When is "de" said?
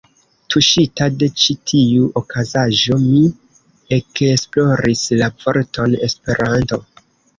1.23-1.27